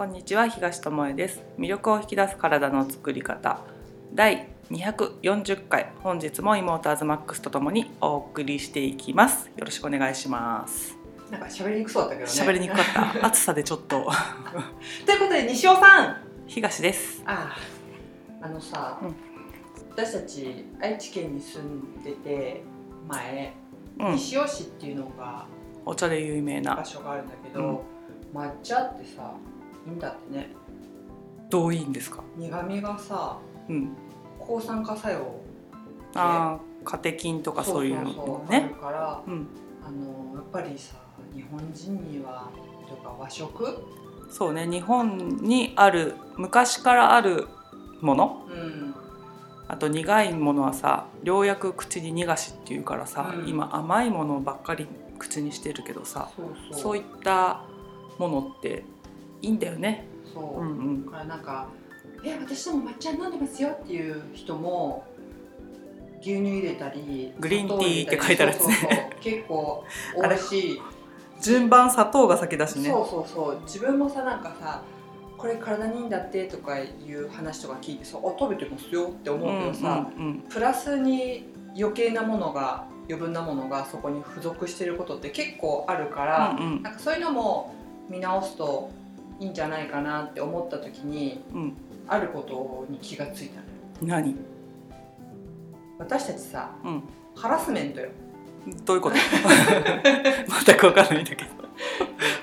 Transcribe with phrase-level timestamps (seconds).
[0.00, 1.42] こんにちは東智恵です。
[1.58, 3.60] 魅力を引き出す体の作り方。
[4.14, 9.50] 第240回本日も妹アズマックスとともにお送りしていきます。
[9.58, 10.96] よろしくお願いします。
[11.30, 12.48] なんか喋りにくそうだったけどね。
[12.48, 12.84] 喋りにくかっ
[13.20, 13.20] た。
[13.28, 13.88] 暑さでちょっと。
[15.04, 16.16] ということで西尾さん。
[16.46, 17.22] 東です。
[17.26, 17.54] あ
[18.40, 19.14] あ、あのさ、うん。
[19.90, 22.62] 私たち愛知県に住んでて
[23.06, 23.52] 前、
[23.98, 24.12] うん。
[24.12, 25.44] 西尾市っていうのが
[25.84, 27.84] お茶で有名場な所があるんだけど、
[28.32, 29.34] 抹茶ってさ
[29.90, 30.50] んだってね。
[31.50, 32.22] どういいんですか？
[32.36, 33.96] 苦味がさうん。
[34.38, 35.40] 抗酸化作用
[36.14, 39.46] あーカテキンとかそういうのそうそうから、うん。
[39.84, 40.96] あのやっぱりさ
[41.34, 42.48] 日本人には
[42.88, 43.84] というか和食、
[44.30, 47.48] そうね日本にある昔からある
[48.00, 48.46] もの？
[48.48, 48.94] うん、
[49.68, 53.48] あと苦いものはさようやく口に逃がしっていうからさ、うん。
[53.48, 54.88] 今甘いものばっかり
[55.18, 56.30] 口にしてるけどさ
[56.72, 57.62] そういった
[58.18, 58.84] ものって
[59.42, 60.06] いいんだよね。
[60.32, 60.60] そう。
[60.60, 61.68] うんうんだからなんか
[62.24, 65.04] 「え私でも抹茶飲んでますよ」っていう人も
[66.20, 69.84] 牛乳入れたりグリーンティーって書いてあるやつね結構
[70.16, 70.82] 美味しい
[71.42, 72.90] 順番砂糖が先だしね。
[72.90, 74.82] そうそうそう自分もさなんかさ
[75.38, 87.74] これ体にいいんだってとかいう話とか聞いてさ「あ食べてますよ」って思うけどさ、うんうんプラスに余計なものが余分なものがそこに付属してることって結構あるから、うんうんなんかそういうのも
[88.10, 88.90] 見直すと
[89.40, 91.76] いいんじゃないかなって思った時にうん。
[92.06, 94.20] あることに気がついたのよ。
[94.20, 94.34] 何、
[95.98, 97.02] 私たちさうん、
[97.36, 98.08] ハラスメントよ。
[98.84, 99.16] どういうこと？
[100.66, 101.50] 全く分かんないんだけど。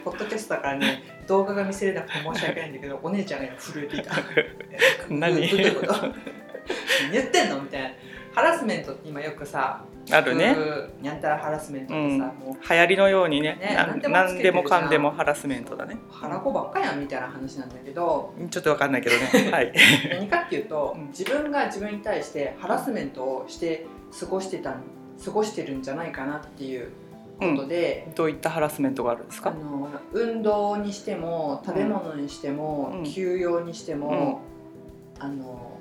[0.05, 4.13] ポッドキャストだからね動画が見せれなくて申し訳ないんだけどお姉ちゃんが今震えていた。
[5.09, 7.61] 何言ってんの？
[7.61, 7.89] みたいな
[8.37, 10.55] ハラスメントって今よくさあるね。
[10.55, 12.69] うんにゃんたらハラスメントってさ、もう。
[12.69, 13.57] 流行りのようにね。
[13.59, 13.87] ねな
[14.25, 15.97] 何でもかんでもハラスメントだね。
[16.11, 18.31] 腹子ばっかやんみたいな話なんだけど。
[18.51, 19.23] ちょっと分かんないけどね。
[19.49, 19.73] はい。
[20.11, 21.07] 何かっていうと、うん。
[21.07, 23.87] 自分が自分に対してハラスメントをして
[24.19, 24.75] 過ごしてた
[25.25, 26.91] 過ごしてるんじゃないかなっていう
[27.39, 29.49] ことで、どういったハラスメントがあるんですか？
[29.49, 33.03] あの運動にしても食べ物にしても、うん。
[33.03, 34.41] 休養にしても、
[35.17, 35.76] あの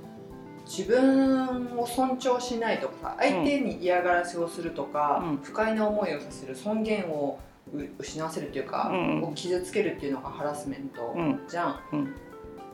[0.67, 5.37] 自分を尊重しないとかさ相手に嫌がらせをするとか、うん。
[5.43, 7.39] 不快な思いをさせる尊厳を
[7.73, 9.23] う失わせるっていうか、うん。
[9.23, 11.41] を傷つけるっていうのがハラスメントうん。
[11.49, 12.15] じゃん、うん。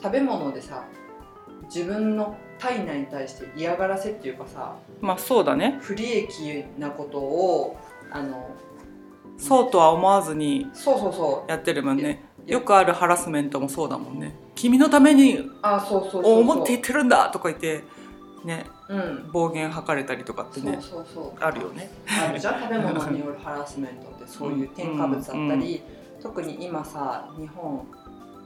[0.02, 0.84] 食べ物でさ
[1.64, 5.78] 自分の体内に対して嫌がらせっていうかさまあそうだね。
[5.82, 7.76] 不利益なことを
[8.10, 8.50] あの
[9.36, 11.50] そうとは思わずにそうそうそう。
[11.50, 12.24] やってるもんね。
[12.46, 12.54] や。
[12.54, 14.34] よくあるハラスメントもそうだもんね。
[14.54, 17.84] 君のために思って言ってるんだとか言って
[18.44, 19.30] ねうん。
[19.32, 20.78] 暴言吐かれたりとかってね
[21.40, 21.90] あるよね。
[22.06, 25.82] あるじゃん食べ物によるハラスメントってそういう添加物だったり、
[26.22, 27.86] 特に今さ日本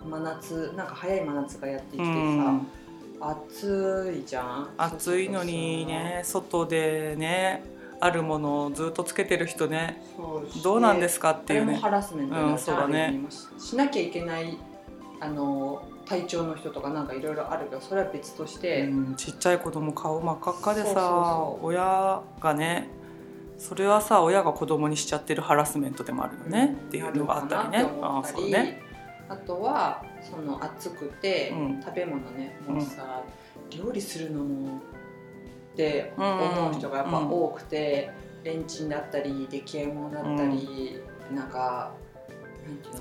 [0.08, 2.66] 真夏なんか早い真夏がやってきてうさ、ん、
[3.20, 4.70] 暑いじゃん。
[4.78, 7.64] 暑いのにね外でね
[7.98, 10.02] あるものをずっとつけてる人ね
[10.62, 11.76] どうなんですかっってていうね。
[11.76, 13.20] ハラスメントうんそうだね。
[13.58, 14.56] しなきゃいけない
[15.18, 22.88] あの体調の人とかなんかいろいろあるけどそれは別として、うん、ちっちゃい子供顔真っ赤っかでさ親がね
[23.58, 27.86] それはさ親が子供にしちゃってるハラスメントでもあるよね、っていうのがあったりね。
[28.02, 28.82] あそうね。
[29.28, 31.82] あとはその暑くて、うん。
[31.82, 33.22] 食べ物ねもうさ、
[33.70, 34.76] 料理するのも
[35.72, 38.10] って思う人がやっぱ多くて、
[38.44, 41.00] レンチンだったり出来合い物だったり、
[41.32, 41.48] なん。
[41.48, 42.05] かなんていうの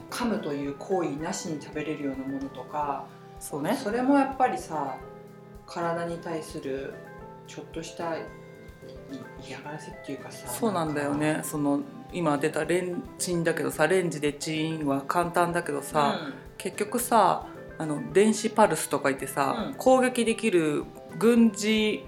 [0.10, 3.06] 噛むという行為なしに食べれるようなものとか
[3.40, 3.76] そうね。
[3.76, 4.98] それもやっぱりさ
[5.68, 6.94] 体に対する
[7.48, 8.22] ちょっとしたい
[9.48, 11.42] 嫌がらせっていうかさそうなんだよね。
[11.44, 11.82] その
[12.14, 15.84] 今出たレンチンだけどさレンジでチーンは簡単だけどなん。
[15.84, 16.20] かさ、
[16.58, 17.48] 結局さ
[17.78, 19.74] あの電子パルスとか言ってさ、うん。
[19.76, 20.84] 攻撃できる
[21.18, 22.06] 軍事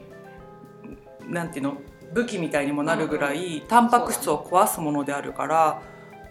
[1.27, 1.77] なんていうの
[2.13, 5.81] 武器みたいにもなるぐらい、タンパク質を壊すものであるから、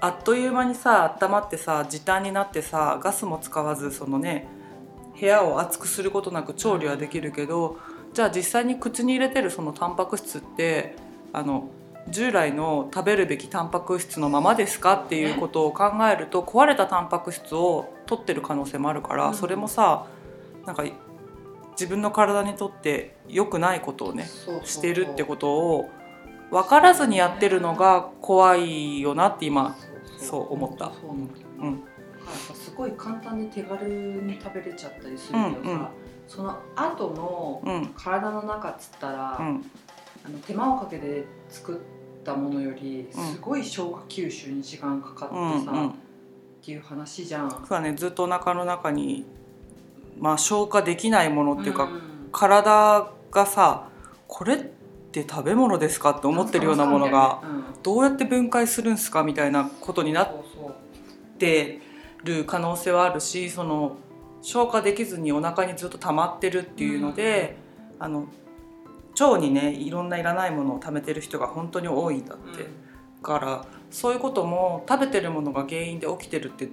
[0.01, 4.47] あっという間にさ温まってさ時短になってさガスも使わずそのね
[5.19, 7.79] 部屋を熱くすることなく調理はできるけど、
[8.13, 10.95] じゃあ実際に口に入れてるそのタンパク質って
[11.33, 11.71] あの
[12.09, 14.95] 従来の食べるべきタンパク質のままですか？
[14.95, 19.35] っていうことを考えると壊れたタンパク質を取ってる可能性もあるから、うん。
[19.35, 20.07] それもさ
[20.67, 20.85] なんか
[21.73, 24.29] 自分の体にとって良くないことをね
[24.65, 25.91] してるってことを
[26.51, 29.77] 分からずにやってるのが怖いよなって今
[30.27, 30.87] そう思った。
[30.87, 31.67] そう思った。
[31.67, 31.73] うん。
[31.73, 31.81] はい
[32.57, 35.87] すごい簡単に手軽に食べれちゃったりするけどさ、うんうん。
[36.27, 39.65] その後のうん体の中っつったら、うん。
[40.25, 43.25] あの手間をかけて作ったものよりうん。
[43.35, 47.51] すごい消化吸収に時間かかってうんさ、っていう話じゃん。
[47.51, 47.95] そうだね。
[47.95, 49.25] ずっとお腹の中に
[50.19, 52.01] まあ消化できないものっていうか、ん。
[52.33, 53.89] 体がさ
[54.27, 54.76] これって
[55.23, 60.35] 食べ物ですかって思ってるようなものがうんどうやって分解するんすかみたいなことになっ
[61.39, 61.81] て
[62.25, 63.97] る可能性はあるしその
[64.43, 67.57] 消化できずにお腹にずっと溜まってるっていうので、
[67.99, 68.29] あの
[69.19, 72.69] 腸にねいろんないらないものを溜めてる人が本当に多いんだって、だ
[73.23, 76.69] からそういうことも食べてるものが原因で起きてるって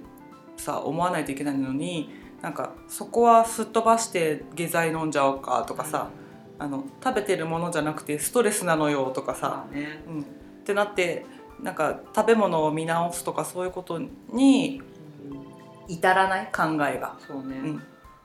[0.56, 2.10] さ思わないといけないのに
[2.42, 6.10] なんかそこはすっ飛ばして下剤飲んじゃおうかとかさ、
[6.58, 10.02] あの食べてるものじゃなくてストレスなのよとかさ、ね。
[10.06, 10.24] うん、っ
[10.64, 11.26] てなって
[11.62, 14.00] なんか食べ物を見直すとかそういうこと
[14.32, 14.82] に
[15.88, 17.16] 至らない考えが。
[17.26, 17.56] そうね。
[17.58, 17.82] うん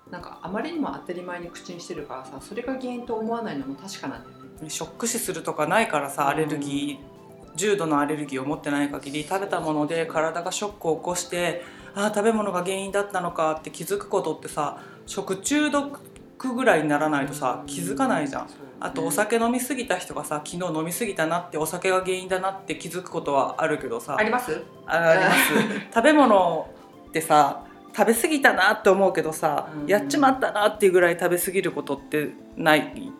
[0.09, 4.69] なんかあまりにも当たり前に口にしてるからさそれが原因と思わないのも確かなんだよね。
[4.69, 11.61] ショック死するとかないからさアレルギー、重度のアレルギーを持ってない限り食べたもので体がショックを起こして
[11.93, 15.99] ああ食べ物が原因だったのかって気づくことってさ食中毒
[16.47, 18.45] ぐらいにならないとさ気づかないじゃん。
[18.47, 18.51] ね。
[18.79, 24.15] あとお酒飲みすぎた人がさ昨日飲みすぎたなってお酒が原因だなって気づくことはあるけどさ。
[24.17, 24.63] あります？
[24.87, 25.53] ああります。
[25.93, 26.69] 食べ物
[27.09, 27.63] ってさ
[27.95, 29.87] 食べ過ぎたなって思うけどさ、うん。
[29.87, 33.11] やっちまったなっていうぐらい食べ過ぎることってない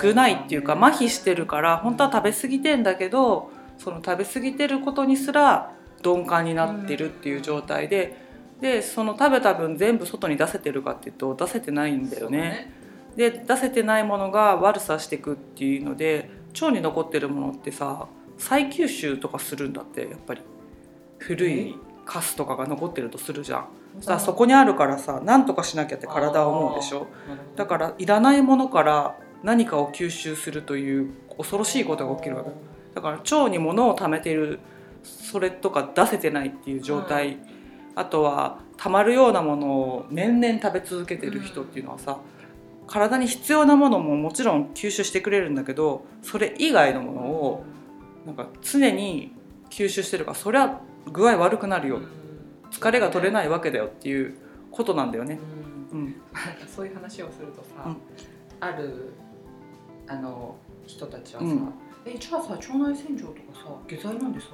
[0.00, 0.80] 少ないっていうかね。
[0.86, 5.70] 麻痺してるから本当は食べ過ぎてんだけどその食べ過ぎてることにすら
[6.04, 8.27] 鈍感になってるっていう状態で、
[8.60, 12.72] でその食べた分全部外に出せてるかっていうと出せてないんだよね。
[13.16, 18.06] で出せてないものが悪さしていくっていうので腸に残ってるものってさ
[18.36, 20.42] 再吸収とかするんだってやっぱり。
[21.18, 21.74] 古い
[22.04, 23.68] カスとかが残ってるとするじゃん。
[24.00, 27.08] さあそこにあるからさ何とかしなきゃって体は思うでしょ。
[27.56, 32.50] だからいらないものから何かを吸収するという恐ろしいことが起きるわけ。
[32.94, 34.60] だから腸に物を溜めてる
[35.02, 37.38] それとか出せてないっていう状態、
[37.98, 42.20] あとは溜まるようなものを年々食べ続けてる人っていうのはさ、
[42.86, 47.64] 体に必要なものももちろん吸収してくれるんだけどそれ以外のものを
[48.24, 49.34] なんか常に
[49.68, 50.80] 吸収してるからそれは
[51.12, 52.00] 具合悪くなるよ。
[52.70, 54.36] 疲れが取れないわけだよっていう
[54.70, 55.40] ことなんだよね。
[55.92, 56.00] うん。
[56.00, 56.14] うん。
[56.68, 57.96] そういう話をするとさ、うん。
[58.60, 59.12] ある
[60.06, 60.56] あの
[60.86, 61.72] 人たちはさ、うん。
[62.04, 64.46] えじゃあさ腸内洗浄とかさ下剤なんでさ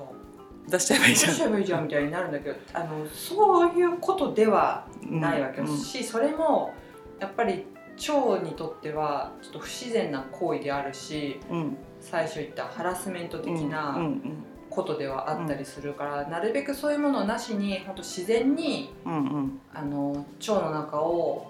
[0.69, 1.31] 出しちゃえばいいじゃん。
[1.31, 1.85] どうしちゃえばいいじゃん。
[1.85, 5.79] みたいになるんだけどあのそういうことではないわけうん。
[5.79, 6.73] し、それも
[7.21, 7.67] やっぱり
[7.97, 11.77] 腸にとってはちょっと不自然な行為であるしうん。
[12.01, 14.45] 最初言ったハラスメント的うんなうん。
[14.71, 19.61] ことではあったりするから、なるべくそういうものなしに本当自然にうんうん。
[19.73, 21.47] あの腸の中を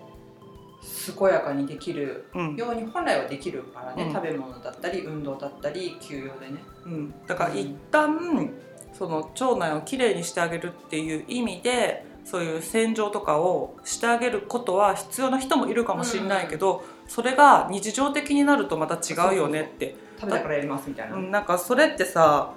[1.16, 2.56] 健やかにできるうん。
[2.56, 4.12] ように本来はできるからね、うん。
[4.12, 6.62] 食べ物だったり運動だったり休養でね。
[6.84, 7.14] うん。
[7.26, 8.50] だから一旦
[8.96, 19.94] その腸内をきれいにしてあげるっていう意味でそういう洗浄とかをしてあげることは必要な人もいるかもしれないけど、それが日常的になるとまた違うよねって。
[20.18, 21.16] 食べたからやりますみたいな。
[21.16, 22.54] うんなんかそれってさ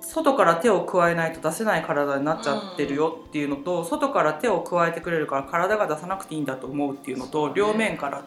[0.00, 8.24] 外から手を加えないと出せない体になっちゃってるよっていうのと、外から手を加えてくれるから体が出さなくていいんだと思うっていうのと両面からあっ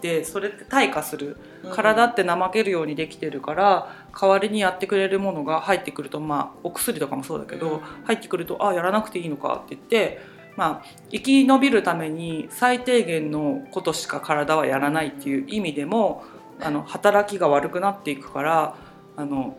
[0.00, 1.36] てそれって退化する。
[1.72, 3.88] 体って怠けるようにできてるから
[4.18, 7.80] 代わりにやってくれるものが入ってくるとまあお薬とかもそうだけど、うん。
[8.04, 10.20] 入ってくるとあやらなくていいのかって言って
[10.56, 16.24] まあ生き延びるために最低限のことしか体はやらないっていう意味でも
[16.60, 18.76] あの働きが悪くなっていくから
[19.16, 19.56] あの、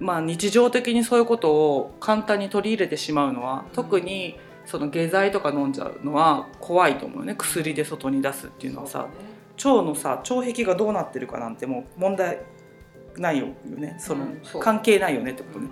[0.00, 7.34] まあ、日常的にそういうことを簡単に取り入れてしまうのは特にその下剤とか飲んじゃうのは怖いと思うね。
[7.36, 9.08] 薬で外に出すっていうのはさ。
[9.56, 12.40] 腸のさ腸壁がどうなってるかなんてもう問題
[13.16, 13.96] ないよね。
[13.98, 15.68] その、うん関係ないよねってことね。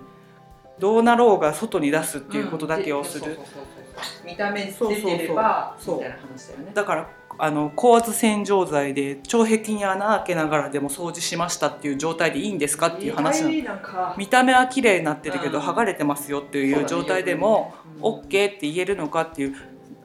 [0.79, 3.37] どうなろうが外に出すっていうことだけをする、
[4.25, 5.97] 見た目出てればそうそうそう。
[5.97, 6.71] みたいな話だよね。
[6.73, 13.43] だからあの高圧洗浄剤で腸壁に穴開けながらでも掃除しましたっていう状態でいいんですかっていう話
[14.17, 15.63] 見た目は綺麗になってるけど、うん。
[15.63, 19.55] 剥がれてますよっていう状態でも、OK って言えるのかっていう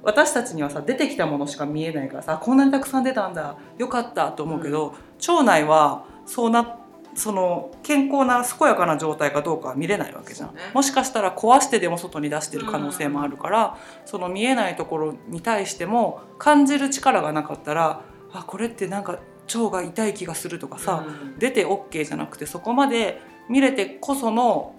[0.03, 3.57] 私たちにはさ出てきたものしか見えないからさこんなにたくさん出たんだ。
[3.77, 4.95] よかったと思うけど、
[5.29, 6.78] 腸内はそうな
[7.19, 10.61] その健康な健やかな状態かどうかは見れないわけじゃん、ね。
[10.73, 19.19] もしかしたら壊してでも外に出してる可能性もあるから、その見えないところに対しても感じる力がなかったらあこれってなんか
[19.53, 21.39] 腸が痛い気がするとかさ、うん。
[21.39, 24.77] 出て OK じゃなくてそこまで見れてこその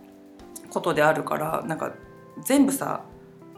[0.70, 1.94] ことであるからなんか
[2.44, 3.04] 全部さ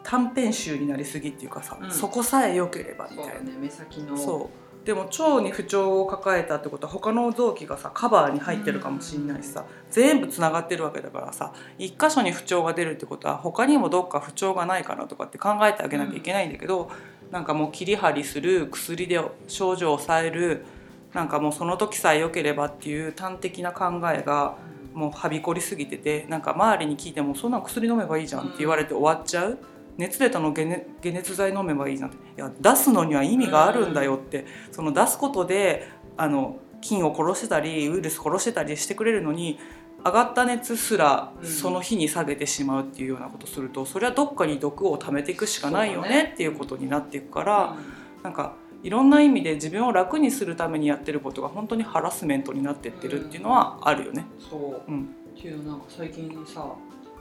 [0.04, 1.92] 短編集になりすぎっていうかさ、うん。
[1.92, 3.32] そこさえ良ければみたいな。
[3.34, 4.50] そうだね目先のそ
[4.86, 16.90] でも腸に不調を抱えたってことは他の臓器がさカバーに入ってるかもしれないしさ、全部つながってるわけだからさ一箇所に不調が出るってことは他にもどっか不調がないかなとかって考えてあげなきゃいけないんだけど、
[17.32, 20.66] なんかもう切り張りする薬で症状を抑える
[21.14, 24.56] なんかもうその時さえ良ければっていう端的な考えが
[24.94, 29.58] もうはびこりすぎててなんか周りに聞いても「そんな薬飲めばいいじゃん」って言われて終わっちゃう。
[29.98, 32.18] 熱出たの解熱解熱剤飲めばいいじゃんって。
[32.18, 39.60] いや出すのには意味があるんだよって、その出すことであの菌を殺してたりウイルス殺してたりしてくれるのに
[40.04, 41.48] 上がった熱すらうん。
[41.48, 46.32] その日に下げてしまうっていうようなことするとそれはどっかに毒を溜めていくしかないよねね。
[46.34, 47.76] っていうことになっていくから、
[48.24, 54.26] なんかいろんな意味で自分を楽にするためにやってることが本当にハラスメントになってってるっていうのはあるよね。
[54.40, 55.04] そう、うん、
[55.38, 56.66] っていうのなんか最近さ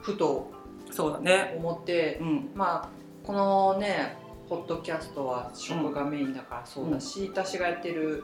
[0.01, 0.51] ふと
[0.91, 1.55] そうだね。
[1.57, 2.89] 思ってうん、まあ
[3.25, 4.17] このね
[4.49, 8.23] ポッドキャストは食がメインだからそうだし、私がやってる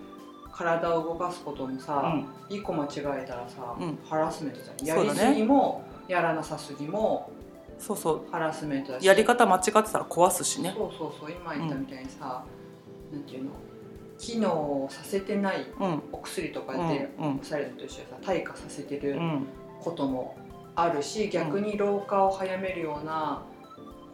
[0.51, 3.97] 体を動かすこともうさ、ん、一個間違えたらさ、うん。
[4.03, 5.05] ハラスメントじゃん。
[5.05, 7.31] やりすぎもやらなさすぎも
[7.79, 8.31] そうそう。
[8.31, 9.05] ハラスメントだし。
[9.05, 10.73] やり方間違ってたら壊すしね。
[10.75, 12.43] そうそうそう今言ったみたいにさ、
[13.13, 13.51] なんていうの？
[14.17, 19.45] 機能させてないうん、お薬とかうん、でうん、抑えるのと一緒でさ退化させてるうん、
[19.79, 20.35] ことも
[20.79, 23.41] あるし、逆に老化を早めるような、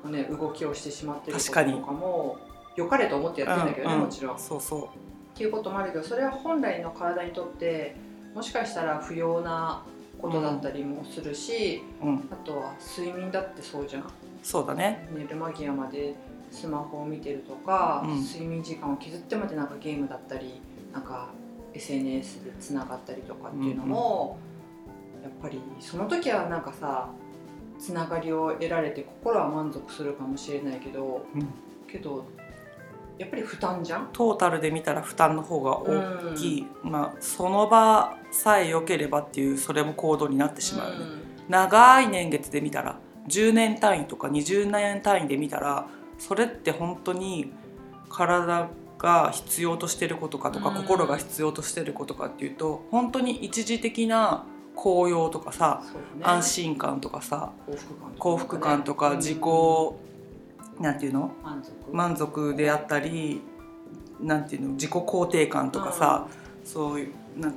[0.10, 2.38] ね、動きをしてしまってることと確かにかも
[2.78, 4.36] 良かれと思ってやってるんだけどね、うんうんもちろん。
[4.38, 4.90] っそうそ
[5.36, 7.96] ていうこともあるけどそれは本来の体にとって
[8.34, 9.84] もしかしたら不要な
[10.22, 12.06] ことだったりもするし、う。
[12.06, 14.06] うん、あとは睡眠だってそうじゃん。
[14.42, 15.10] そうだね。
[15.14, 16.16] 寝る間際まで
[16.50, 20.62] スマホを見てるとか、うん睡眠時間を削ってまでなんかゲームだったり
[20.94, 21.30] なんか
[21.74, 24.38] SNS でつながったりとかっていうのも、
[25.24, 27.10] やっぱりその時はなんかさ
[27.80, 31.48] つながりを得られて心は満足するかもしれないけどうん、
[31.92, 32.26] けど
[33.18, 34.10] やっぱり負担じゃん？
[34.12, 41.06] トータルで見たら負担の方が大きい、まあその場さえ良ければっていうそれも行動になってしまうよね。
[41.48, 45.88] 長い年月で見たら10年単位とか20年単位で見たら
[46.18, 47.52] それって本当に
[48.10, 50.76] 体が必要としてることかとか、うん。
[50.78, 55.82] 心が必要としてることかっていうと本当に一時的な高揚とかさ、
[56.16, 56.22] ね。
[56.24, 58.20] 安心感とかさ幸福感とかね。
[58.20, 59.18] 幸福感とかうん。
[59.18, 59.40] 自己、
[60.82, 61.32] なんていうの？
[61.92, 62.56] 満足。
[62.56, 63.42] であったり
[64.20, 64.70] なんていうの？
[64.72, 66.28] 自己肯定感とかさ、
[66.64, 67.54] そういうなん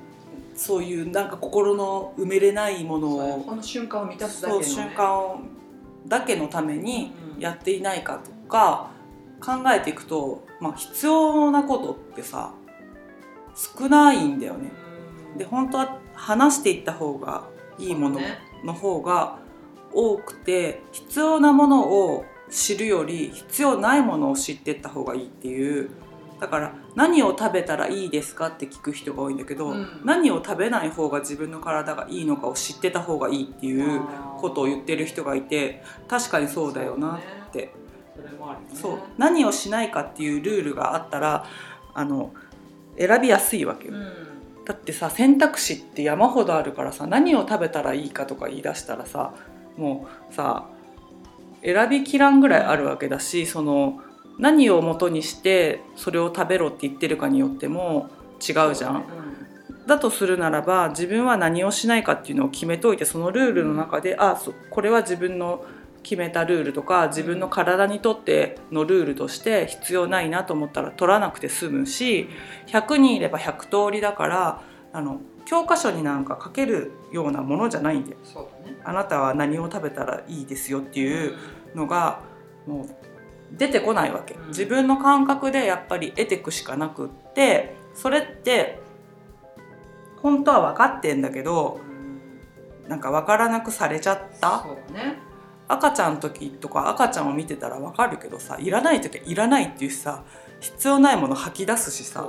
[0.55, 5.49] そういうなんか心の埋めれないものをこの瞬間を満たすだけの、ね、そう瞬間
[6.07, 7.43] だけのためにうん。
[7.43, 8.89] やっていないかとか
[9.41, 12.55] 考えていくと、まあ、必要なことってさ
[13.55, 14.71] 少ないんだよね。
[15.33, 15.39] うん。
[15.39, 17.45] で本当は話していった方が
[17.79, 18.21] いいもの
[18.65, 19.39] の方が
[19.93, 25.91] 多くて必要なものを知るより必要ないものを知っていった方がいいっていう。
[26.39, 30.03] だから何を食べたらいいですかって聞く人が多いんだけど、うん。
[30.05, 34.03] 何を食べない方が自分の体がいいのかを知ってた方がいいっていう
[34.39, 37.19] ことを言ってる人がいて確かにそうだよな
[37.49, 37.73] って。
[38.75, 38.99] そう。
[39.17, 41.47] 何をしないかっていうルールがあったら
[41.95, 42.35] あの
[42.99, 44.25] 選びやすいわけよ、うん
[44.67, 49.33] だってさ選択肢って山ほどあるからさ何を食べたらいいかとか言い出したらさ
[49.77, 50.69] もうさ
[51.63, 54.01] 選びきらんぐらいあるわけだしその
[54.39, 58.11] 何を元にしてそれを食べろって言ってるかによっても
[58.47, 59.05] 違うじゃん。
[59.87, 65.65] だとするならば自分は何をしないかっていうのを決めといてそのルールの中で、あそこれは自分の
[66.07, 72.29] 決めたルールとか自分の体にとってのルールとして必要ないなと思ったら取らなくて済むし
[72.69, 78.19] 100人いれば100通りだからあの教科書になんか書けるようなものじゃないんだよ。
[78.65, 78.79] ね。
[78.85, 81.35] あなたは何を食べたらいいですよっていう
[81.75, 82.21] のが
[82.69, 84.49] もう出てこないわけ、うん。
[84.49, 88.79] 自分の感覚でやっぱり得ていくしかなくってそれって
[90.23, 91.81] 本当は分かってんだけど
[92.85, 92.89] うん。
[92.89, 94.65] なんか分からなくされちゃった。
[94.93, 95.25] ね
[95.69, 100.23] 赤ちゃんの時とか赤ちゃんを見てたら分かるけどさいらない時はいらないっていうしさ
[100.61, 102.29] 必要ないもの吐き出すしさ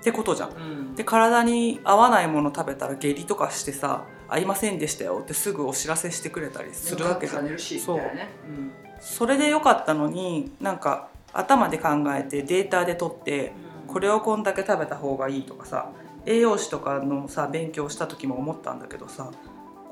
[0.00, 0.50] ってことじゃん。
[0.50, 0.94] うん。
[0.94, 7.44] で体に合わないもの食べたら下痢とかしてさ「合いませんでしたよ」ってすぐお知らせしてくれたりするわけじゃん。
[7.44, 7.98] でもカットされるしそう
[8.48, 8.72] ん。
[9.00, 13.52] それでよかったのになんか頭で考えてデータで取って
[13.86, 15.90] これをこんだけ食べた方がいいとかさ
[16.24, 19.30] 栄養士とかのさ勉強した時も思ったんだけどさ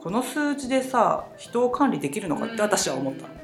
[0.05, 3.35] この数字でさ人を管理できるのかって私は思ったの。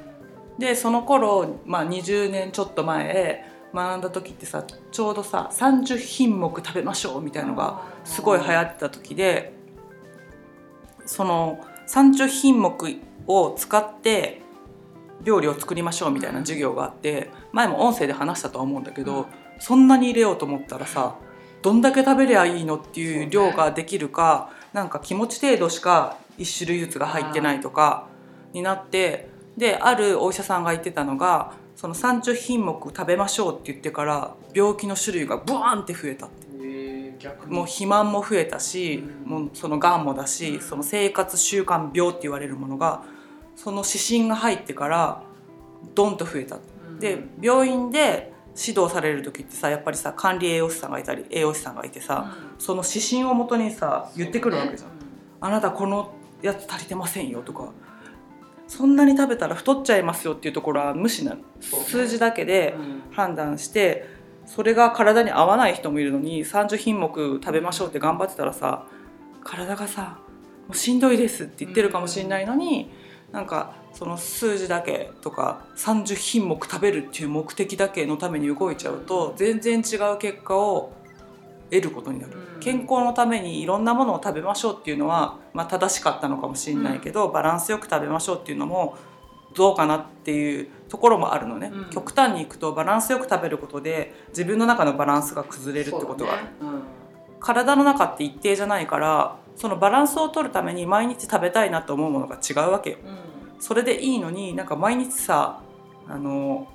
[0.59, 9.53] でその頃、まあ、20年ちょっと前学んだ時ってさちょうどさ30品目食べましょうみたいのがすごい流行ってた時で
[11.07, 14.43] その30品目を使って
[15.23, 19.25] 料理を作りましょうみたいな授業があって前も音声で話したとは思うんだけど、
[19.59, 21.15] そんなに入れようと思ったらさ
[21.61, 28.07] どんだけ食べりゃいいのっていう量ができるか、なんか気持ち程度しか1種類ずつが入ってないとか
[28.53, 36.51] になってであるお医者さんが言ってたのがその30品目食べましょうって言ってから病気の種類がブワーンって増えたって。
[37.47, 39.29] もう肥満も増えたし、うん。
[39.29, 43.03] もうそのがんもだしその生活習慣病って言われるものが
[43.55, 45.21] その指針が入ってから
[45.93, 46.55] ドンと増えた。
[46.55, 46.99] うん。
[46.99, 54.89] で病院で指導される時ってさやっぱりさ管理栄養士さんがいたり栄養士さんがいてさ、その指針をもとにさ言ってくるわけじゃん。
[55.41, 57.71] あなたこのやつ足りてませんよとか
[58.67, 63.01] そんなに食べたら太っちゃいますよっていうところは無視な数字だけでうん。
[63.11, 64.05] 判断して
[64.45, 68.87] それが体に合わない人もいるのに30品目食べましょうって頑張ってたらさ
[69.43, 70.19] 体がさ
[70.67, 72.91] 「もうしんどいです」って言ってるかもしれないのに、
[73.31, 80.93] なんかその数字だけとか30品目食べるっていう目的だけのために動いちゃうと全然違う結果を
[81.71, 82.59] 得ることになる、うん。
[82.59, 88.97] 健康のためにいろんなものを食べましょうっていうのは、まあ、正しかったのかもしれないけど、バランスよく食べましょうっていうのも
[89.55, 91.89] どうかなっていうところもあるのね、うん。
[91.89, 96.83] 極端にいくとバランスよく食べることで自分の中のバランスが崩れるってことがある、そうだね。
[97.39, 102.97] 体の中って一定じゃないからそのバランスを取るために毎日食べたいなと思うものが違うわけよ。
[103.03, 103.15] うんうん。
[103.59, 105.61] それでいいのになんか毎日さ
[106.07, 106.67] あの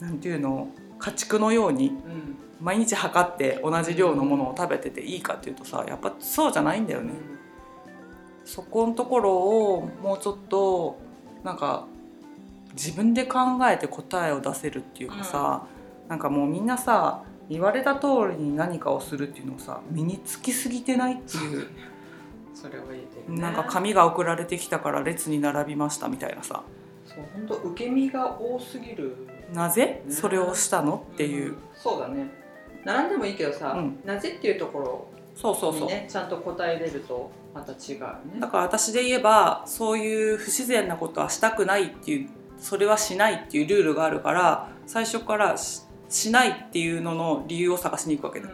[0.00, 0.68] なんていうの
[0.98, 7.12] 家畜のようにうん毎日測って同じ量のものを食べてていいかっていうとさやっぱそうじゃないんだよね、
[8.44, 10.98] そこのところをもうちょっと
[11.42, 11.86] なんか
[12.74, 13.38] 自分で考
[13.68, 15.66] えて答えを出せるっていうかさ、
[16.08, 21.66] なんかもうみんなさ言われた通りに何かをするっていうのをさ身につきすぎてないっていう。
[22.54, 23.40] それは言えてるね。
[23.42, 26.62] なんか紙が送られてきたから列に並びましたみたいなさ。
[27.04, 29.26] そう本当受け身が多すぎる。
[29.52, 30.04] なぜ？
[30.08, 31.04] それをしたの？
[31.12, 31.56] っていう、ん。
[31.74, 32.41] そうだね
[32.84, 34.00] 並んでもいいけどさ、うん。
[34.04, 35.88] なぜっていうとこそうそうそう。
[35.88, 38.40] ねちゃんと答えれるとまた違うね。
[38.40, 48.50] だから私で言えばそういう不自然なことはしたくないっていうそれはしないっていうルールがあるから最初からししないっていうのの理由を探しに行くわけだ、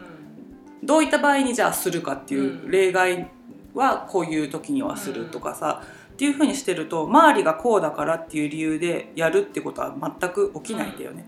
[0.81, 2.71] どういった場合にじゃあするかっていう、うん。
[2.71, 3.29] 例外
[3.73, 11.25] はこういう時にはするとかさ、っていうふうにしてると周りがこうだからっていう理由でやるってことは全く起きないんだよね。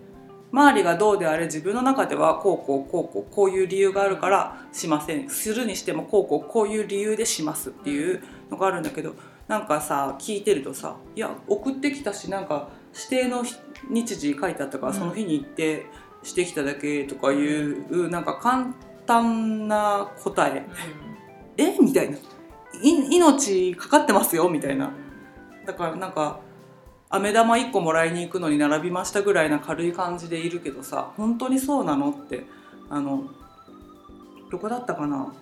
[0.51, 5.29] 周りがどうであれ自分の中ではこうこうこうこうこういう理由があるからしません。
[5.29, 9.15] するにしてもこうこうこういう理由でしますっていうのがあるんだけど
[9.47, 13.43] なんかさ聞いてるとさいや送ってきたしなんか指定の
[13.89, 15.85] 日時書いてあったからうんその日に行って
[16.23, 18.73] してきただけとかいうなんか簡
[19.05, 20.65] 単な答え。
[21.57, 21.77] え？
[21.79, 22.17] みたいな。
[22.83, 24.49] い命かかってますよ？
[24.49, 24.91] みたいな。
[25.65, 26.39] だからなんか
[27.11, 32.45] 飴玉1個もらいに行くのに並びましたぐらいな軽い感じでいるけどさ本当にそうなのって
[32.89, 33.25] あの
[34.49, 35.33] どこだったかな？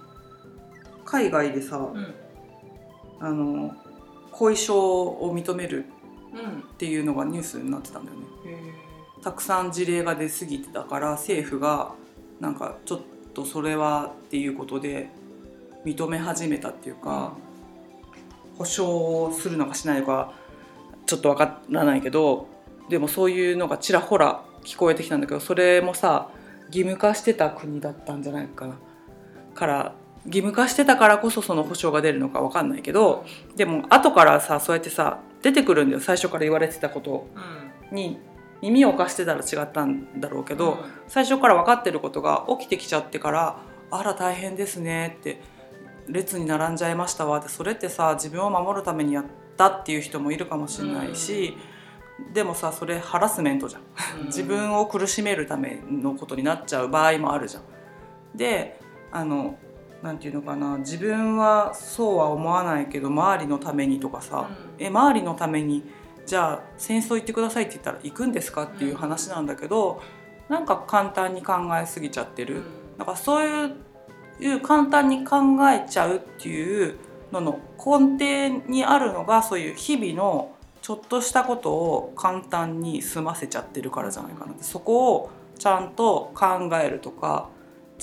[1.05, 2.15] 海外でさうん。
[3.21, 3.75] あの
[4.32, 5.86] 後遺症を認める
[6.34, 6.60] うん。
[6.60, 8.25] っていうのがニュースになってたんだよね。
[8.45, 8.89] へ
[9.21, 11.93] たくさん事例が出過ぎてたから政府が
[12.39, 13.01] なんかちょっ
[13.34, 15.10] とそれはっていうことで
[15.86, 17.34] 認め始めたっていうーか、
[18.58, 20.34] 保証をするのかしないのか
[21.09, 22.47] ちょっとわからないけど
[22.87, 26.29] でもそういうのがちらほら聞こえてきたんだけどそれもさ
[26.67, 28.75] 義務化してた国だったんじゃないかな。
[29.55, 29.95] から
[30.25, 35.99] 義務化してたからこそその保証が出るのかわかんないけどでも後からさそうやってさ出てくるんだよ。
[35.99, 37.27] 最初から言われてたこと
[37.91, 37.95] うん。
[37.95, 38.19] に
[38.61, 43.57] 耳を貸してたら違ったんだろうけど、最初から分かってることが起きてきちゃってから
[43.89, 45.41] 「あら大変ですね」って
[46.07, 49.25] 「列に並んじゃいましたわ」ってそれってさ自分を守るためにやっ
[49.59, 51.57] たっていう人もいるかもしれないし、
[52.33, 53.81] でもさそれハラスメントじゃん。
[54.21, 54.25] うん。
[54.27, 57.63] 自分を苦しめるためのことになっちゃう場合もあるじゃん。
[58.35, 58.79] で
[59.11, 59.57] あの
[60.01, 64.85] なんていうのかな自分はそうは思わないけど周りのためにとかさ、うん。
[64.85, 65.83] え周りのために
[66.25, 68.63] じゃあ戦争行ってくださいって言ったら行くんですか？
[68.63, 70.01] っていう話なんだけど、
[70.47, 72.63] なんか簡単に考えすぎちゃってる、
[72.97, 73.75] だからそういう
[74.39, 75.37] いう簡単に考
[75.69, 76.97] えちゃうっていう
[77.31, 87.49] のの根底にあるのがそういう日々のちょっとしたことを簡単に済ませちゃってるからじゃないかなってそこをちゃんと考えるとか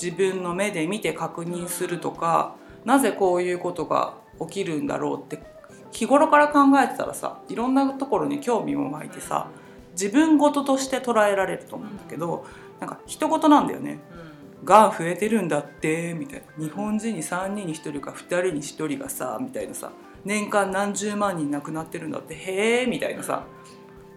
[0.01, 5.43] 自分の目で見て確認するとかなぜこういうことが起きるんだろうって
[5.91, 9.47] 日頃から考えてたらさいろんなところに興味も湧いてさ
[9.93, 12.45] 自分事として捉えられると思うんだけど
[12.79, 13.99] なんか人事なんだよね。
[14.11, 14.26] がん
[14.65, 16.63] 増えてるんだってみたいな。
[16.63, 19.91] 日本人に3人に1人か2人に1人がさみたいなさ。
[20.25, 23.43] 年間何十万人亡くなってるんだってへえみたいなさ。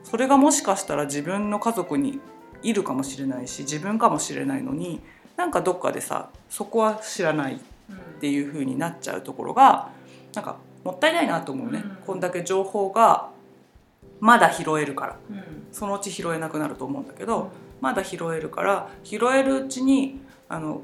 [0.02, 2.20] それがもしかしたら自分の家族に
[2.62, 5.00] いるかもしれないし自分かもしれないのに
[5.36, 7.60] なんかどっかでさそこは知らないっ
[8.20, 9.90] ていう風になっちゃうところが
[10.34, 11.96] なんかもったいないなと思うね、うん。
[12.06, 13.28] こんだけ情報が
[14.20, 15.16] まだ拾えるから。
[15.72, 17.50] そのうち拾えなくなると思うんだけど、
[17.80, 20.20] まだ拾えるから拾えるうちに
[20.50, 20.82] あの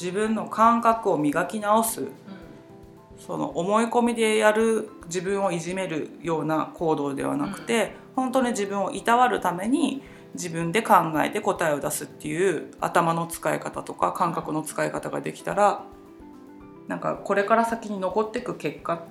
[0.00, 2.06] 自分の感覚を磨き直す
[3.18, 10.94] その思い込みでやる自分をいじめるような行動ではなくて、本当に自分をいたわるために自分で考
[11.24, 15.82] えて答えを出すっていう頭の使い方とか感覚の使い方ができたら
[16.86, 19.02] なんかこれから先に残っていく結果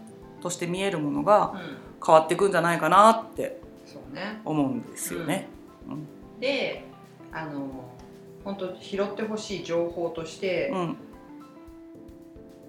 [0.42, 1.88] として見えるものがうん。
[2.06, 3.60] 変わっていくんじゃないかなって
[4.46, 5.48] 思うんですよね。
[6.40, 6.86] で
[7.32, 7.90] あの
[8.48, 10.98] 本当拾ってほしい情報として、うん、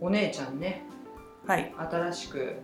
[0.00, 0.82] お姉ちゃんね
[1.46, 2.56] はい、新しく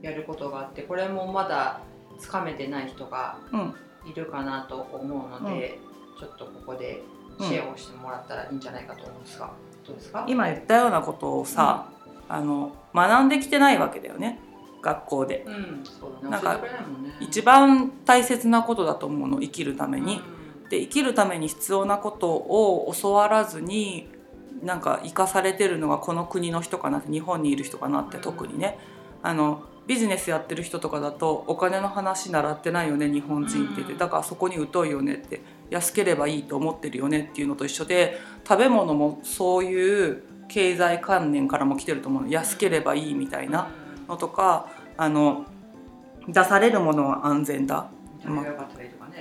[0.00, 1.82] やることがあってこれもまだ
[2.18, 3.74] つかめてない人がうん、
[4.10, 5.78] いるかなと思うので、
[6.18, 7.02] ちょっとここで
[7.38, 9.50] シェアをしてもらったらいいんじゃないかと思うんですが、
[9.86, 10.24] どうですか？
[10.26, 11.90] 今言ったようなことをさ、
[12.26, 14.40] あの学んできてないわけだよね
[14.82, 15.44] 学校で。
[15.46, 15.84] うん。
[15.84, 17.16] そうだなんかね教えてくれないもんね。
[17.20, 20.16] 一番大切なことだと思うの生きるために。
[20.32, 20.37] うん
[20.70, 24.08] で生きるために必要なことを教わらずに
[24.62, 28.78] なんか生かされてるのがこの国の人かなって日本にいる人かなってうん特にね、
[29.22, 33.92] あのビジネスやってる人とかだとお金の話習ってないよね日本人って言って。
[33.94, 33.98] うん。
[33.98, 35.40] だからそこに疎いよねって。
[35.70, 43.68] 安ければいいと思ってるよねっていうのと一緒で食べ物もそういう経済観念からも来てると思う安ければいいみたいな
[44.08, 45.44] のとかあの
[46.26, 47.90] 出されるものは安全だ。
[48.26, 48.36] うん。
[48.36, 48.50] 食べ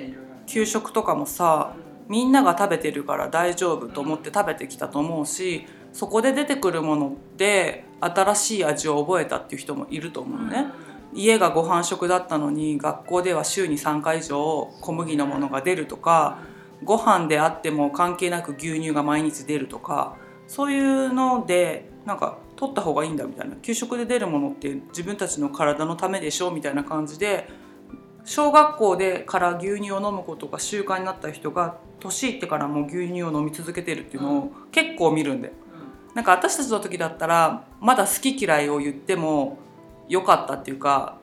[0.03, 1.75] いろいろ給食とかもさ
[2.07, 10.67] みんなが食べてるから大丈夫と思って食べてきたと思うしそこで出てくるもので新しい味を覚えたっていう人もいると思うね。
[11.13, 16.39] 家がご飯食だったのに学校では週に3回以上小麦のものが出るとか
[16.83, 27.47] ご飯であっても関係なく牛乳が毎日出るとかそういうのでなんか取った方がいいんだみたいな給食で出るものって自分たちの体のためでしょみたいな感じで
[28.27, 35.53] 小学校でから牛乳を飲むことが習慣になった人が年いってからも牛乳を飲み続けてるっていうのを結構見るんだよ。
[36.13, 39.57] なんか私たちの時だったらまだ好き嫌いを言っても
[40.09, 41.19] よかったっていうか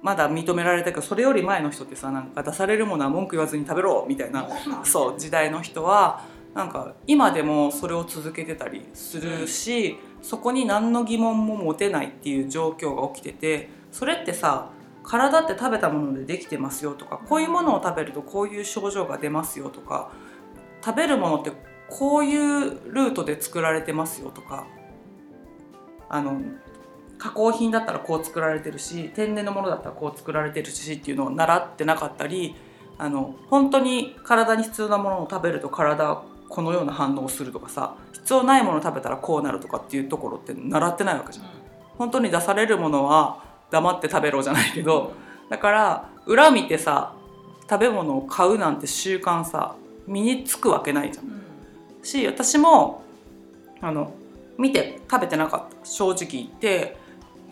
[0.00, 4.48] まだ認められたけどそれより前の人ってさなんか出されるものは文句言わずに食べろみたいな
[4.84, 6.22] そう時代の人は
[6.54, 14.70] なんか今でもそれを続けてたりするしそこに何の疑問も持てないっていう状況が起きててそれってさ
[15.02, 20.12] 体って食べたものでできてますよとかこういうものを食べるとこういう症状が出ますよとか
[20.84, 21.52] 食べるものって
[21.88, 24.66] こういうルートで作られてますよとか
[26.08, 26.40] あの
[27.18, 32.56] 加工品だったらこう作られてるし天然のものだったらこう作られてるしっていうのを習ってなかったり
[32.96, 41.46] あの本当に体に必要なものを食べると体はこのような反応をするとかさ必要ないものを食べたらこうなるとかっていうところって習ってないわけじゃん。
[41.96, 45.12] 本当に出されるものは黙って食べろじゃないけど
[45.48, 47.14] だから裏見てさ
[47.68, 51.40] 食べ物を買うなんて習慣さ身につくわけないじゃん。
[52.02, 53.04] し私も
[53.80, 54.12] あの
[54.58, 55.86] 見て食べてなかった。
[55.86, 56.96] 正直言って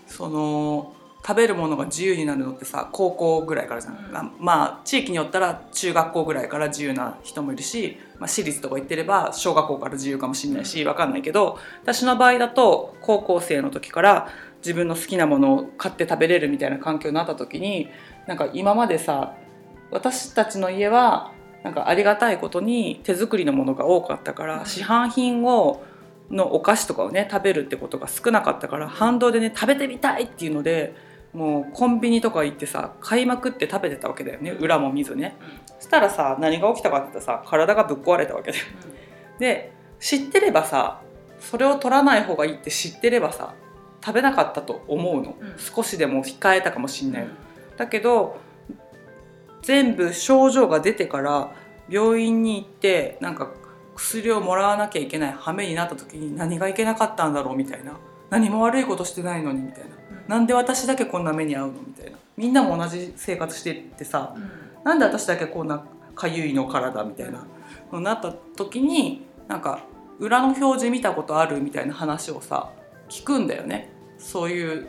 [0.07, 0.93] その
[1.25, 4.17] 食べるものが自由になるのってさ高校ぐらいからじゃん、うん。
[4.17, 14.29] あまあ地域によったら中学校ぐらいから自由な人もいるし、まあ、私立とか行ってれば小学校から自由かもしれないし分かんないけど私の場合だと高校生の時から
[14.59, 17.89] 自分の好きなものを買って食べれるみたいな環境になった時に
[18.27, 19.35] なんか今までさ
[19.91, 24.67] 私たちの家はなんかありがたいことに手作りのものが多かったから、うん。
[24.67, 25.83] 市販品を
[26.31, 30.95] のお菓子とかをね食べるってことが少なかったから反動でね食べてみたいっていうので
[31.33, 35.37] もうコンビニとか行ってさ買いまくって食べてたわけだよね裏も見ずね。
[35.79, 38.59] そしたらさ何が起きたかって言ったらさ体がぶっ壊れたわけで
[39.39, 41.01] で知ってればさ
[41.41, 43.55] それを取らない方がいいって知ってればさ
[44.05, 45.55] 食べなかったと思うの、うん。
[45.59, 47.31] 少しでも控えたかもしんないの。
[47.77, 48.39] だけど
[49.63, 51.53] 全部症状が出てから
[51.89, 53.51] 病院に行ってなんか
[53.95, 57.93] 薬をもらわなきゃいけない羽目になった時に何がいけなかったんだろうみたいな。
[58.31, 59.91] 何も悪いことしてないのにみたいな。
[60.29, 62.19] なんで私だけこんな目に遭うのみたいな。
[62.37, 64.35] みんなも同じ生活してってさ
[64.85, 65.83] なんで私だけこんな
[66.15, 67.47] かゆいの体みたいな。
[67.93, 69.81] のになった時になんか
[70.19, 72.71] 裏の表示見たことあるみたいな話をさ
[73.09, 73.91] 聞くんだよね。
[74.19, 74.89] そういう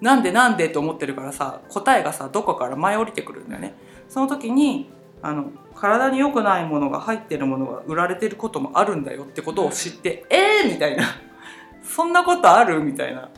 [0.00, 3.74] なんでなんでと思ってるからさ答えがさどこかから舞い降りてくるんだよね。
[4.08, 4.90] その時に
[5.22, 11.04] あの体に良くないものが入ってるものが売られてることもあるんだよってことを知って、えーみたいな。
[11.82, 13.28] そんなことあるみたいな、ね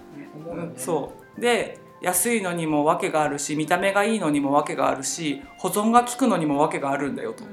[0.77, 1.41] そう。
[1.41, 7.45] で安いのにも訳があるし見た目がいいのにも訳があるし保存が効くのにも訳があるんだよと。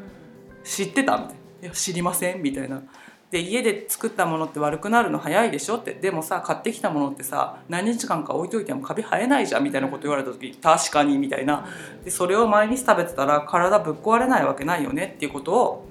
[0.64, 1.34] 知ってたみたいな
[1.64, 2.82] 「いや知りません」みたいな。
[3.32, 5.94] で家で作ったものって悪くなるの早いでしょって。
[5.94, 11.66] でもさ買ってきたものってさ何日間か置いといてもカビ生えないじゃんみたいなこと言われた時確かにみたいな。
[12.04, 15.86] でそれを毎日食べてたら体ぶっ壊れないわけないよねっていうことを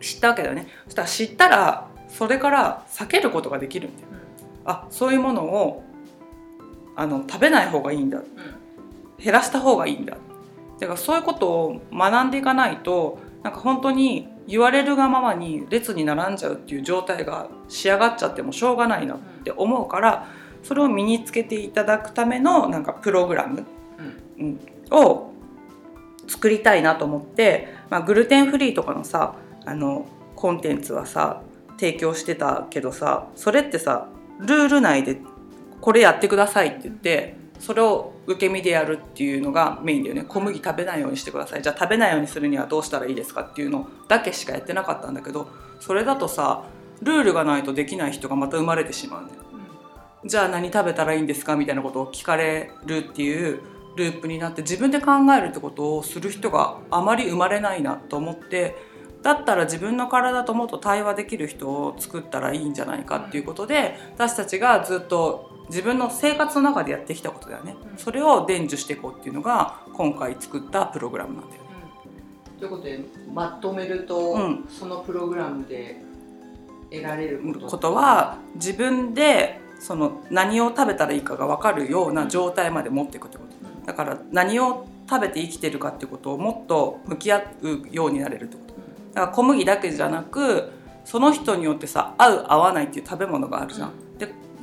[0.00, 0.68] 知ったわけだよね。
[0.84, 4.08] そしたら知ったらそれから避けることができるんだよ。
[4.64, 5.82] あそういうものを
[6.94, 8.22] あの食べない方がいいんだ。
[9.18, 10.16] 減らした方がいいんだ。
[10.78, 20.26] だからそういうことを学んでいかないとなんか本当に言われるがままに列に並んじゃうっていう状態が仕上がっちゃってもしょうがないなって思うから
[20.62, 23.64] それを身につけていただくためのなんかプログラム、
[24.38, 25.32] うん、を
[26.26, 31.42] 作りたいなと思って、まあ、グルテンフリーとかのさあのコンテンツはさ
[31.78, 35.18] 提供してたけどさそれってさルール内で
[35.80, 40.24] これやってくださいって言ってそれを受け身でやるっていうのがメインだよね。
[40.26, 41.62] 小麦食べないようにしてください。
[41.62, 45.48] じゃあ食べないようにするにはどうしたらいいですかっていうのだけしかやってなかったんだけど
[45.80, 46.64] それだとさ
[47.02, 49.40] ルールがないとできない人がまた生まれてしまうんだよ
[50.24, 53.60] じゃあ何食べたらいいんですかみたいなことを聞かれるっていう
[53.96, 58.76] ループになって自分で考えるってことをする人があまり生まれないなと思って
[59.22, 67.76] だったら自分の体ともっと対話できる人を作ったらいいんじゃないかっていうことで私たちがずっと自分の生活の中でやってきたことだよね。
[67.96, 71.68] それを伝授していこうっていうのが今回作ったプログラムなんだよね。
[72.58, 73.00] ということで
[73.32, 74.66] まとめると、うん。
[74.68, 76.02] そのプログラムで
[76.90, 77.94] 得られること。
[77.94, 83.54] は自分でその何を食べたらいいかが分かるような状態まで持っていくってこと。
[83.78, 83.86] うん。
[83.86, 88.74] だから何を食べて生きてるかっていうことをもっと向き合うようになれるってこと。
[89.14, 90.70] だから小麦だけじゃなく
[91.04, 94.09] その人によってさ合う合わないっていう食べ物があるじゃん。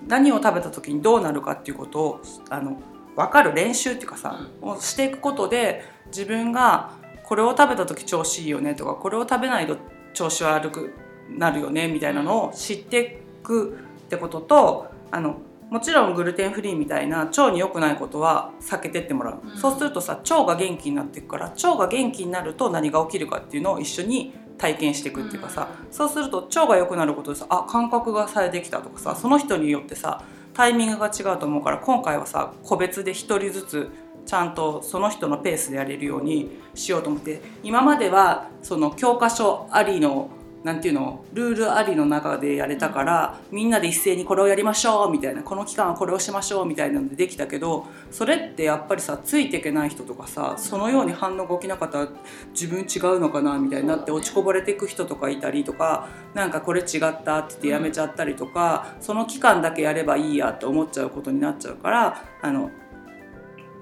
[0.08, 2.80] で何を食べた時にどうなるかっていうことをあの
[3.16, 6.92] 分かる練習っていうかさ、をしていくことで自分が
[7.24, 9.78] これを食べた時調子いいよねとかこれを食べないと
[10.14, 10.94] 調子悪く
[11.30, 19.58] なるよねみたいなのを知っていくってこととあのもちろんグルテンフリーみたいな腸に良くないことは避けてってもらう、うん。
[19.58, 33.90] そうするとさ腸が元気になっていくから腸が元気になると何が起きるかっていうのを一緒に体験していくっていうかさ、そうすると腸が良くなることでさあ感覚がされてきたとかさその人によってさタイミングが違うと思うから今回はさ個別で1人ずつ
[34.26, 40.30] ちゃんとその人のペースでやれるようにしようと思って今まではその教科書ありの
[40.64, 52.10] なんていうのルールありの中でやれたからみんなで一斉にこれをやりましょうみたいなこの期間はこれをしましょうみたいなのでできたけどそれってやっぱりさついていけない人とかさそのように反応が起きなかったら
[52.52, 62.72] 自分違うのかなみたいになって落ちこぼれていく人とかいたりとかなんかこれ違ったって言ってやめちゃったりとかその期間だけやればいいやって思っちゃうことになっちゃうからあの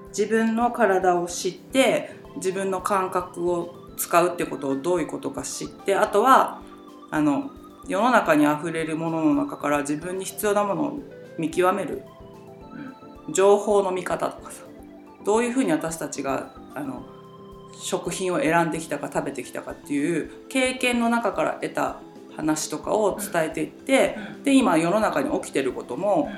[0.08, 6.60] 自分の体を知って自分の感覚を使うってことをどういうことか知ってあとは
[7.16, 7.50] あの
[7.88, 10.98] 世の中にあふれるものの中から自分に必要なものを
[11.38, 12.02] 見極める。
[13.32, 14.64] 情報の見方とかさ。
[15.24, 17.04] どういうふうに私たちがあの
[17.80, 22.00] 食品を選んできたか食べてきたかっていう経験の中から得た
[22.36, 26.30] 話とかを伝えていって、で今世の中に起きてることも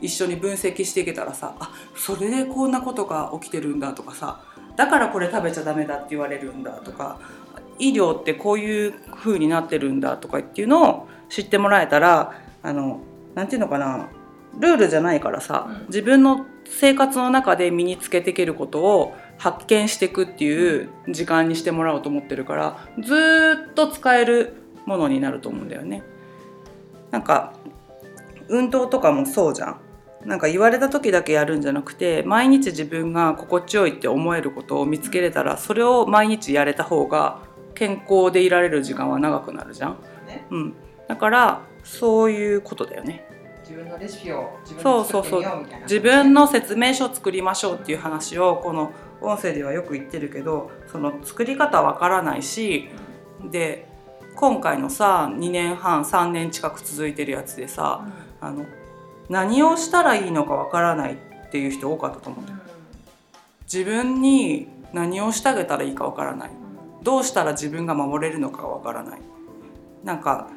[0.00, 4.40] 一緒に分析していけたらさあそれでこんなことが起きてるんだとかさ
[4.76, 7.18] だからこれ食べちゃダメだって言われるんだとか
[7.80, 13.00] 医療ってこういう風になってるんだとかっていうのを知ってもらえたらあの
[13.34, 14.08] なんていうのかな
[14.58, 24.54] ルールじゃないからさ、うん自分の生活の中で身につけていけることを発見していくっていう時間にしてもらおうと思ってるからずーっと使える
[24.86, 26.04] ものになると思うんだよね。
[27.10, 27.54] なんか
[28.48, 29.80] 運動とかもそうじゃん。
[30.24, 37.40] なんか言われた時だけやるんじゃなくて毎日自分が心地よいって思えることを見つけれたらそれを毎日やれた方が
[37.80, 39.96] 健康でいられる時間は長くなるじゃん。
[40.26, 40.44] ね。
[40.50, 40.74] うん、
[41.08, 43.26] だからそういうことだよね。
[43.62, 45.24] 自分のレシピを自分そ
[45.84, 52.88] 自分の説明書を作りましょうっていう話をこの音声ではよく言ってるけどその作り方わからないし
[53.50, 53.86] で
[54.34, 58.04] 今回のさ2年半3年近く続いてるやつでさ
[58.40, 58.66] あの
[59.28, 62.44] 何をしたらいいのかわからないっていう人多かったと思う
[63.72, 66.59] 自分に何をしてあげたらいいかわからない
[67.02, 69.20] どうしたら自分が守れるのかがわからない。
[70.04, 70.48] なんか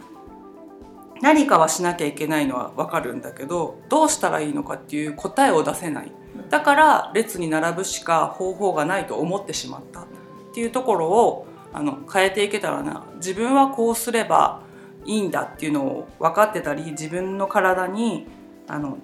[1.21, 6.11] 何かはしなきゃいけないのはわかるんだけどどうしたらいいのかっていう答えを出せない。
[6.49, 10.01] だから列に並ぶしか方法がないと思ってしまった。
[10.01, 10.05] っ
[10.53, 13.05] ていうところをあの変えていけたらな。
[13.15, 14.61] 自分はこうすれば
[15.05, 18.27] いいんだっていうのを分かってたり自分の体に
[18.67, 18.97] あの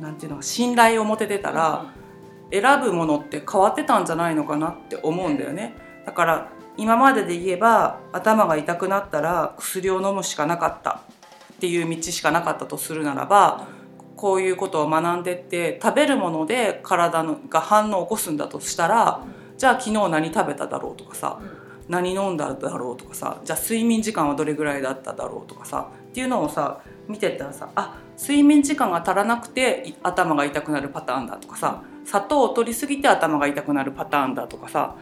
[0.00, 1.92] なんていうの信頼を持ててたら
[2.50, 5.74] 選ぶものって変わってたんじゃないのかなって思うんだよね。
[6.04, 11.02] だから今までで言えば頭が痛くなったら薬を飲むしかなかった
[11.52, 13.66] っていう道しかなかったとするならば
[14.16, 19.24] こういうことを学んでって食べるもので体のが反応を起こすんだとしたら
[19.56, 21.40] じゃあ昨日何食べただろうとかさ
[21.88, 34.96] 何飲んだだろうとかさじゃあ睡眠時間はどれぐらいだっただろうとかさっていうのをさ見てったらさあ睡眠時間が足らなくて頭が痛くなるパターンだとかさ砂糖を取りすぎて頭が痛くなるパターンだとかさ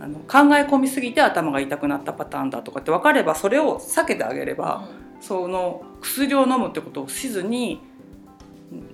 [0.00, 4.88] あの考え込みすぎて頭が痛くなったパターンだとかって分かればそれを避けてあげれば、
[5.20, 7.80] その薬を飲むってことをしずに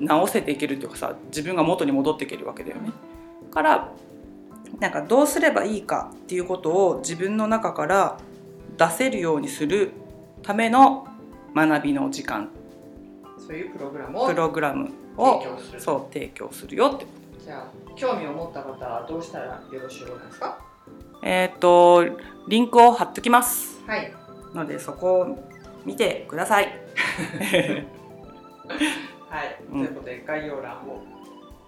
[0.00, 2.92] 治せていけるっていうかさ自分が元に戻っていけるわけだよね。
[3.50, 3.92] から
[4.78, 8.18] なんかどうすればいいかっていうことを自分の中から
[8.76, 9.92] 出せるようにする
[10.42, 11.08] ための
[11.54, 12.50] 学びの時間。
[13.38, 15.80] そういうプログラムをプログラム提を供する。
[15.80, 17.06] そう提供するよって。
[17.42, 20.58] じゃあ興味を持った方はどうしたらよろしいですか？
[21.22, 22.04] えっ、と
[22.48, 23.82] リンクを貼っときます。
[23.86, 24.12] はい。
[24.54, 25.38] のでそこを
[25.84, 26.68] 見てください。
[29.28, 29.84] はい、うん。
[29.84, 31.02] ということで概要欄を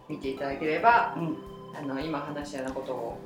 [0.08, 1.36] 見ていただければうん。
[1.74, 3.18] あの今話したようなことを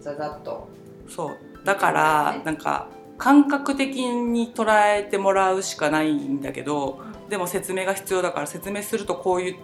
[0.00, 0.68] ざざっと。
[1.08, 1.36] そう。
[1.64, 9.56] だからなんか感覚的に捉えてもらうしかないんだけどでも説明が必要だから説明するとこういう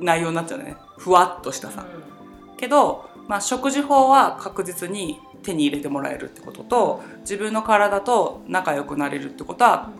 [0.00, 0.76] 内容になっちゃうね。
[0.98, 1.84] ふわっとしたさ。
[2.56, 9.90] けど、まあ、食事法は確実に手に入れてもらえるってことと自分の体と仲良くなれるってことは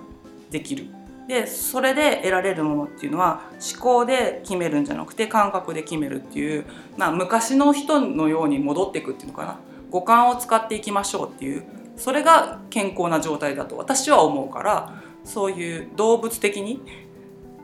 [0.50, 0.86] できる。
[1.28, 6.64] でそれで得られるものっていうのは思考で決めるんじゃなくて感覚で決めるっていう、
[6.96, 9.58] まあ、昔の人のように戻っていくっていうのかな。
[9.92, 11.64] 五感を使っていきましょうっていう
[11.96, 16.80] それが健康な状態だと私は思うからそういう動物的に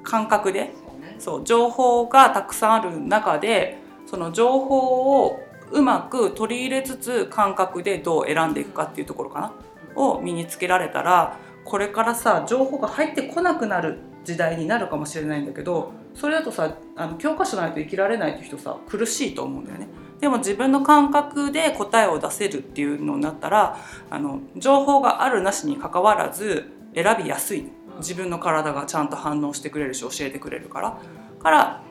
[0.04, 0.72] 感覚で
[1.18, 9.52] そう情報がたくさんある中でその情報をうまく取り入れつつ感覚でどう選んでいくかっていうところかな。
[9.98, 19.88] を身につけられたらこれからさ情報が入ってこなくなる時代になるかもしれないんだけどそれだとさあの教科書ないと生きられないって人さ苦しいと思うんだよね。
[20.20, 23.78] でも自分の感覚で答えを出せるっていうのになったら
[24.10, 27.68] あの情報があるなしにかかわらず選びやすい。
[27.98, 30.98] 自分の体がちゃんと反応してくれるし教えてくれるから。
[31.40, 31.82] から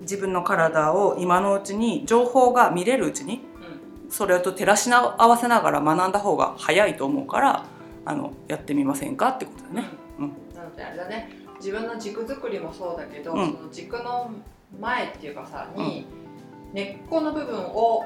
[0.00, 3.42] 自分の体を今のうちに情報が見れるうちに
[4.08, 7.64] それと照らし合わせながら学んだ方が早いと思うから
[8.04, 9.88] あのやってみませんかってことだね。
[10.18, 10.32] うん。
[10.54, 11.30] なのであれだね。
[11.58, 13.52] 自分の軸作りもそうだけど、うん。
[13.52, 14.30] その軸の
[14.80, 16.06] 前っていうかさに、
[16.72, 18.04] 根っこの部分を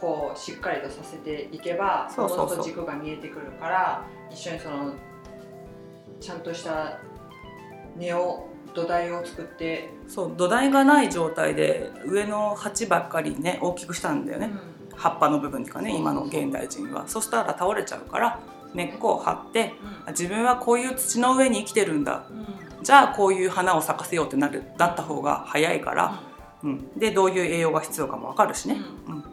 [0.00, 2.64] こうしっかりとさせていけばそうそうそう。
[2.64, 4.92] 軸が見えてくるから一緒にその
[6.20, 6.98] ちゃんとした
[7.96, 14.50] 根を土台を作って、そう土台がない状態で上の鉢ばっかりね大きくしたんだよね、
[14.94, 17.08] 葉っぱの部分っていうかね今の現代人は。
[17.08, 18.40] そしたら倒れちゃうから
[18.74, 19.74] 根っこを張って
[20.06, 22.26] あ自分はこういう土の上に生きてるんだ。
[22.82, 26.22] じゃあこういう花を咲かせようってなるなった方が早いから、
[26.62, 29.24] うん、でどういう栄養が必要かも分かるしね、うん、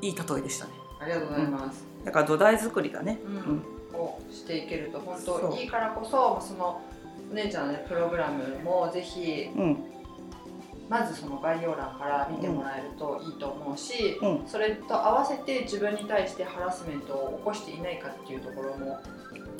[0.00, 0.72] いい例えでしたね。
[1.00, 3.98] ありがとうございます、だから土台作りだね、うん。
[3.98, 6.93] をしていけると本当いいからこそそのお
[7.34, 9.62] 姉ちゃんの、ね、プログラムもぜひうん。
[9.62, 9.90] うん
[10.88, 14.46] まずその概要欄から見てもらえるといいと思うし、うん。
[14.46, 19.00] それと合わせて自分に対してハラスメントを起こしていないかっていうところも、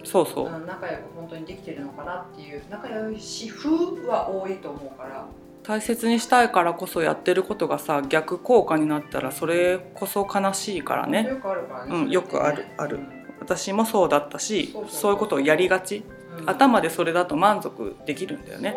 [0.05, 5.27] そうそう、うん仲良く本当にできてるのかなっていう仲良し風は多いと思うから。
[5.63, 11.27] 大切にしたいからこそやってることがさ逆効果になったらそれこそ悲しいからね。
[11.27, 13.01] よくあるからね、うんよくあるある。
[13.41, 16.05] 私もそうだったしそういうことをやりがち。
[16.19, 18.77] うん頭でそれだと満足できるんだよね。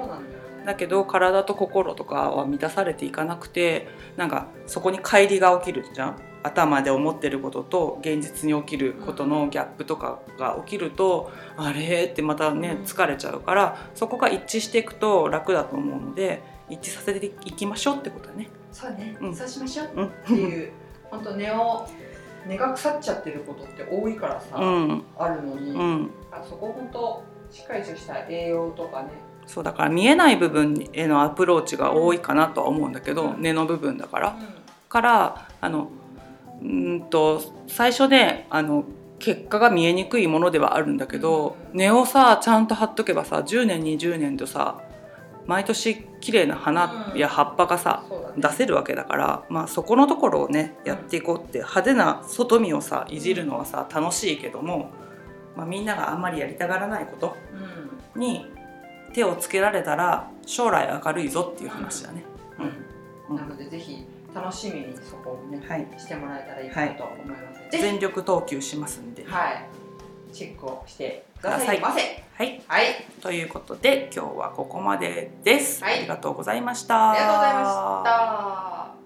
[0.65, 6.21] だけど体と心とかは満たされていかなくてなんかそこに乖離が起きるじゃん。
[6.43, 12.05] 頭で思ってることと現実に起きることのギャップとかが起きると、あれ？
[12.05, 12.83] ってまたねうん。
[12.83, 18.49] 疲れちゃうからそこが一致していくと楽だと思うので一致させていきましょうってことだね。
[18.71, 19.35] そうね、うん。
[19.35, 20.71] そうしましょううんっていう
[21.09, 21.87] 本当根を
[22.45, 25.03] 根が腐っちゃってることって多いからさ、うん。
[25.17, 26.11] あるのに、うん。
[26.31, 29.09] あそこ本当しっかりとした栄養とかね。
[29.45, 33.41] そうだから見えない部分へのアプローチが多いかなとは思うんだけど、うん。
[33.41, 34.37] 根の部分だから。
[34.89, 35.89] からあの
[36.61, 38.85] うーんと最初ねあの
[39.19, 41.77] 結果が見えにくいものではあるんだけど、うん。
[41.77, 44.81] 根をさちゃんと張っとけばさ10年20年とさ
[45.45, 48.33] 毎年綺麗な花や葉っぱがさ、そうだね。
[48.37, 54.91] 出せるわけだから、まあ、そこのところをねやっていこうって派手な外見をさいじるのはさ楽しいけども、
[55.57, 57.35] まあ、みんながあんまりやりたがらないこと
[58.15, 58.21] うん。
[58.21, 58.45] に
[59.13, 62.23] 手をつけられたら将来明るいぞっていう話だね。
[63.29, 63.35] うん。
[63.35, 64.05] なのでぜひ
[64.35, 65.87] 楽しみにそこをね、はい。
[65.97, 67.35] してもらえたらいいかなと思いま
[67.71, 69.23] す、ぜ全力投球しますんで。
[69.23, 69.31] ひ。
[69.31, 69.65] はい。
[70.31, 71.79] チェックをしてください。
[71.79, 72.23] ませ。
[72.33, 72.61] はい。
[72.67, 72.85] はい。
[73.21, 75.99] ということで今日はここまでです、はい。
[75.99, 77.11] ありがとうございました。
[77.11, 78.96] ありがとうございました